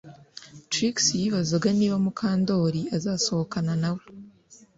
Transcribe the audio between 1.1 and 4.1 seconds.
yibazaga niba Mukandoli azasohokana nawe